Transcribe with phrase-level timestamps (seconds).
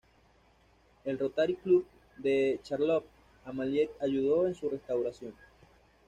[1.05, 1.85] El Rotary Club
[2.17, 3.05] de Charlotte
[3.45, 5.35] Amalie ayudó en su restauración.